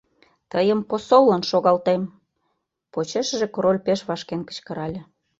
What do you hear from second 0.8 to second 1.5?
посоллан